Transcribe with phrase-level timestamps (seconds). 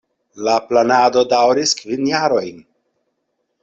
[0.47, 2.63] La planado daŭris kvin jarojn.